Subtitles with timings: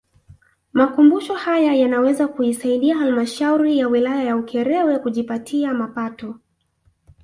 [0.73, 6.39] Makumbusho haya yanaweza kuisaidia Halmashauri ya Wilaya ya Ukerewe kujipatia mapato